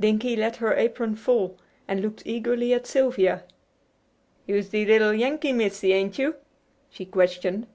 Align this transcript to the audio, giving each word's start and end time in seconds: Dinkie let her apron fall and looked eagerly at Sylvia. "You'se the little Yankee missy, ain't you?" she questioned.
Dinkie 0.00 0.34
let 0.34 0.56
her 0.56 0.74
apron 0.74 1.14
fall 1.14 1.56
and 1.86 2.00
looked 2.02 2.24
eagerly 2.26 2.74
at 2.74 2.84
Sylvia. 2.84 3.44
"You'se 4.44 4.70
the 4.70 4.84
little 4.84 5.14
Yankee 5.14 5.52
missy, 5.52 5.92
ain't 5.92 6.18
you?" 6.18 6.34
she 6.90 7.04
questioned. 7.06 7.68